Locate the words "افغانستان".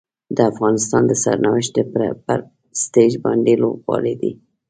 0.51-1.03